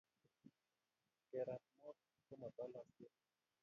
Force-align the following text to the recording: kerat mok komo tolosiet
kerat 1.29 1.63
mok 1.81 1.97
komo 2.25 2.47
tolosiet 2.55 3.15